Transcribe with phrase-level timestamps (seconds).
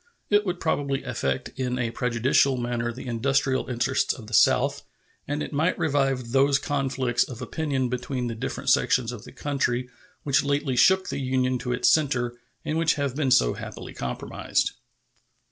[0.31, 4.81] It would probably affect in a prejudicial manner the industrial interests of the South,
[5.27, 9.89] and it might revive those conflicts of opinion between the different sections of the country
[10.23, 12.35] which lately shook the Union to its center,
[12.65, 14.71] and which have been so happily compromised.